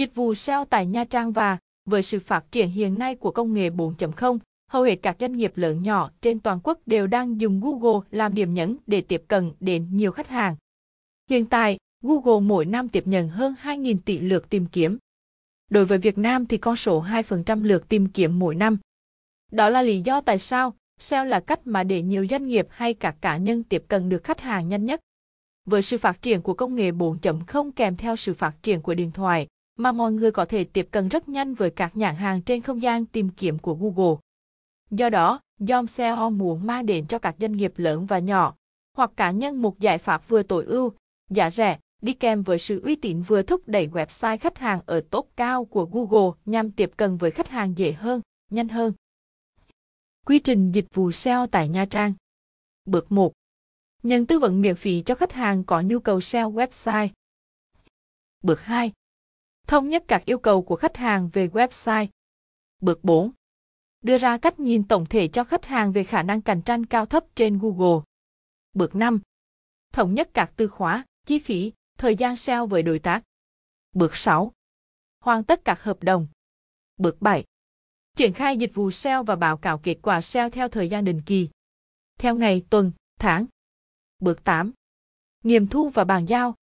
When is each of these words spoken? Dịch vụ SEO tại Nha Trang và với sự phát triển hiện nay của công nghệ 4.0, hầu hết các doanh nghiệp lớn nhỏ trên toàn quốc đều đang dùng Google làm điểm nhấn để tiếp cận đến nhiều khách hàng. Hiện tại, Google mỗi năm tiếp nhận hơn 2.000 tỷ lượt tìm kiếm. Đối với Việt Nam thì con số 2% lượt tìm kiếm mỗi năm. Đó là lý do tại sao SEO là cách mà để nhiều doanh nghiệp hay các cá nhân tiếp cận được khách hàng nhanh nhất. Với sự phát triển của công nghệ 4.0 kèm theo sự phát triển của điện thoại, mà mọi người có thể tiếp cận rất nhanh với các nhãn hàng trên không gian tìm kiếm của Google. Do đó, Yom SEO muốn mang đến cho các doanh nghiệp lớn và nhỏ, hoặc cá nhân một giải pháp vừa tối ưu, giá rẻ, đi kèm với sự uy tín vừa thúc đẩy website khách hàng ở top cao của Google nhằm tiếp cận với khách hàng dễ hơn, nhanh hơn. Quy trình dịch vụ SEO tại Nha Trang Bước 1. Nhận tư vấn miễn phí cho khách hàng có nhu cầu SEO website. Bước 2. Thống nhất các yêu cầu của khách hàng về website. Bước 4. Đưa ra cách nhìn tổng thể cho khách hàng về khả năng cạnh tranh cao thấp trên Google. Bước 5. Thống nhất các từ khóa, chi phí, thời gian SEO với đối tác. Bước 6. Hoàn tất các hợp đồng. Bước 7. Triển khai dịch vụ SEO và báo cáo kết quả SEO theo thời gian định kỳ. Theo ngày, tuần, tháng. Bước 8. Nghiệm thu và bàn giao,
Dịch 0.00 0.14
vụ 0.14 0.34
SEO 0.34 0.64
tại 0.64 0.86
Nha 0.86 1.04
Trang 1.04 1.32
và 1.32 1.58
với 1.84 2.02
sự 2.02 2.20
phát 2.20 2.52
triển 2.52 2.70
hiện 2.70 2.98
nay 2.98 3.14
của 3.14 3.30
công 3.30 3.54
nghệ 3.54 3.70
4.0, 3.70 4.38
hầu 4.70 4.82
hết 4.82 4.96
các 4.96 5.16
doanh 5.20 5.36
nghiệp 5.36 5.52
lớn 5.56 5.82
nhỏ 5.82 6.10
trên 6.20 6.40
toàn 6.40 6.60
quốc 6.62 6.78
đều 6.86 7.06
đang 7.06 7.40
dùng 7.40 7.60
Google 7.60 8.06
làm 8.10 8.34
điểm 8.34 8.54
nhấn 8.54 8.76
để 8.86 9.00
tiếp 9.00 9.22
cận 9.28 9.52
đến 9.60 9.88
nhiều 9.92 10.12
khách 10.12 10.28
hàng. 10.28 10.56
Hiện 11.30 11.46
tại, 11.46 11.78
Google 12.02 12.40
mỗi 12.40 12.64
năm 12.64 12.88
tiếp 12.88 13.06
nhận 13.06 13.28
hơn 13.28 13.54
2.000 13.62 13.96
tỷ 14.04 14.18
lượt 14.18 14.50
tìm 14.50 14.66
kiếm. 14.66 14.98
Đối 15.70 15.84
với 15.84 15.98
Việt 15.98 16.18
Nam 16.18 16.46
thì 16.46 16.58
con 16.58 16.76
số 16.76 17.02
2% 17.02 17.64
lượt 17.64 17.88
tìm 17.88 18.06
kiếm 18.06 18.38
mỗi 18.38 18.54
năm. 18.54 18.78
Đó 19.52 19.68
là 19.68 19.82
lý 19.82 20.00
do 20.00 20.20
tại 20.20 20.38
sao 20.38 20.74
SEO 20.98 21.24
là 21.24 21.40
cách 21.40 21.60
mà 21.64 21.82
để 21.82 22.02
nhiều 22.02 22.26
doanh 22.30 22.48
nghiệp 22.48 22.66
hay 22.70 22.94
các 22.94 23.16
cá 23.20 23.36
nhân 23.36 23.62
tiếp 23.62 23.84
cận 23.88 24.08
được 24.08 24.24
khách 24.24 24.40
hàng 24.40 24.68
nhanh 24.68 24.86
nhất. 24.86 25.00
Với 25.64 25.82
sự 25.82 25.98
phát 25.98 26.22
triển 26.22 26.42
của 26.42 26.54
công 26.54 26.74
nghệ 26.74 26.90
4.0 26.90 27.70
kèm 27.76 27.96
theo 27.96 28.16
sự 28.16 28.34
phát 28.34 28.62
triển 28.62 28.82
của 28.82 28.94
điện 28.94 29.10
thoại, 29.10 29.46
mà 29.82 29.92
mọi 29.92 30.12
người 30.12 30.32
có 30.32 30.44
thể 30.44 30.64
tiếp 30.64 30.88
cận 30.90 31.08
rất 31.08 31.28
nhanh 31.28 31.54
với 31.54 31.70
các 31.70 31.96
nhãn 31.96 32.14
hàng 32.16 32.42
trên 32.42 32.62
không 32.62 32.82
gian 32.82 33.06
tìm 33.06 33.28
kiếm 33.28 33.58
của 33.58 33.74
Google. 33.74 34.16
Do 34.90 35.10
đó, 35.10 35.40
Yom 35.68 35.86
SEO 35.86 36.30
muốn 36.30 36.66
mang 36.66 36.86
đến 36.86 37.06
cho 37.06 37.18
các 37.18 37.36
doanh 37.40 37.52
nghiệp 37.52 37.72
lớn 37.76 38.06
và 38.06 38.18
nhỏ, 38.18 38.54
hoặc 38.96 39.10
cá 39.16 39.30
nhân 39.30 39.62
một 39.62 39.78
giải 39.78 39.98
pháp 39.98 40.28
vừa 40.28 40.42
tối 40.42 40.64
ưu, 40.64 40.92
giá 41.30 41.50
rẻ, 41.50 41.78
đi 42.02 42.12
kèm 42.12 42.42
với 42.42 42.58
sự 42.58 42.80
uy 42.84 42.96
tín 42.96 43.22
vừa 43.22 43.42
thúc 43.42 43.62
đẩy 43.66 43.88
website 43.88 44.38
khách 44.38 44.58
hàng 44.58 44.80
ở 44.86 45.00
top 45.10 45.30
cao 45.36 45.64
của 45.64 45.84
Google 45.84 46.30
nhằm 46.44 46.70
tiếp 46.70 46.90
cận 46.96 47.16
với 47.16 47.30
khách 47.30 47.48
hàng 47.48 47.78
dễ 47.78 47.92
hơn, 47.92 48.20
nhanh 48.50 48.68
hơn. 48.68 48.92
Quy 50.26 50.38
trình 50.38 50.72
dịch 50.72 50.86
vụ 50.94 51.12
SEO 51.12 51.46
tại 51.46 51.68
Nha 51.68 51.84
Trang 51.84 52.14
Bước 52.84 53.12
1. 53.12 53.32
Nhận 54.02 54.26
tư 54.26 54.38
vấn 54.38 54.60
miễn 54.60 54.74
phí 54.74 55.02
cho 55.02 55.14
khách 55.14 55.32
hàng 55.32 55.64
có 55.64 55.80
nhu 55.80 55.98
cầu 55.98 56.20
SEO 56.20 56.52
website. 56.52 57.08
Bước 58.42 58.60
2. 58.60 58.92
Thống 59.66 59.88
nhất 59.88 60.04
các 60.08 60.24
yêu 60.24 60.38
cầu 60.38 60.62
của 60.62 60.76
khách 60.76 60.96
hàng 60.96 61.30
về 61.32 61.48
website. 61.48 62.06
Bước 62.80 63.04
4. 63.04 63.30
Đưa 64.02 64.18
ra 64.18 64.38
cách 64.38 64.60
nhìn 64.60 64.88
tổng 64.88 65.06
thể 65.06 65.28
cho 65.28 65.44
khách 65.44 65.64
hàng 65.64 65.92
về 65.92 66.04
khả 66.04 66.22
năng 66.22 66.42
cạnh 66.42 66.62
tranh 66.62 66.86
cao 66.86 67.06
thấp 67.06 67.24
trên 67.34 67.58
Google. 67.58 68.02
Bước 68.72 68.94
5. 68.94 69.20
Thống 69.92 70.14
nhất 70.14 70.30
các 70.34 70.52
từ 70.56 70.68
khóa, 70.68 71.04
chi 71.26 71.38
phí, 71.38 71.72
thời 71.98 72.16
gian 72.16 72.36
SEO 72.36 72.66
với 72.66 72.82
đối 72.82 72.98
tác. 72.98 73.22
Bước 73.92 74.16
6. 74.16 74.52
Hoàn 75.20 75.44
tất 75.44 75.64
các 75.64 75.82
hợp 75.82 76.02
đồng. 76.02 76.26
Bước 76.96 77.22
7. 77.22 77.44
Triển 78.16 78.32
khai 78.32 78.56
dịch 78.56 78.74
vụ 78.74 78.90
SEO 78.90 79.22
và 79.22 79.36
báo 79.36 79.56
cáo 79.56 79.78
kết 79.78 79.96
quả 80.02 80.20
SEO 80.20 80.50
theo 80.50 80.68
thời 80.68 80.88
gian 80.88 81.04
định 81.04 81.22
kỳ. 81.26 81.48
Theo 82.18 82.36
ngày, 82.36 82.62
tuần, 82.70 82.92
tháng. 83.18 83.46
Bước 84.18 84.44
8. 84.44 84.72
Nghiệm 85.44 85.66
thu 85.66 85.88
và 85.88 86.04
bàn 86.04 86.26
giao, 86.26 86.54